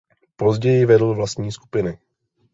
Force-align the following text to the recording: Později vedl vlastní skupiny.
Později 0.35 0.85
vedl 0.85 1.13
vlastní 1.15 1.51
skupiny. 1.51 1.99